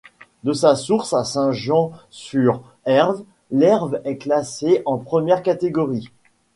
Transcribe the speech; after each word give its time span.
De 0.43 0.51
sa 0.53 0.75
source 0.75 1.13
à 1.13 1.23
Saint-Jean-sur-Erve, 1.23 3.23
l'Erve 3.51 4.01
est 4.03 4.17
classée 4.17 4.81
en 4.87 4.97
première 4.97 5.43
catégorie. 5.43 6.09